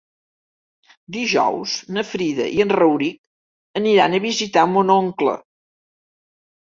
[1.17, 5.37] Dijous na Frida i en Rauric aniran a visitar mon oncle.